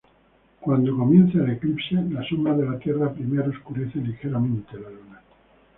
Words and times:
Cuando 0.59 0.97
comienza 0.97 1.37
el 1.43 1.51
eclipse, 1.51 1.93
la 2.09 2.27
sombra 2.27 2.57
de 2.57 2.65
la 2.65 2.79
Tierra 2.79 3.13
primero 3.13 3.51
oscurece 3.51 3.99
ligeramente 3.99 4.73
la 4.79 4.89
Luna. 4.89 5.21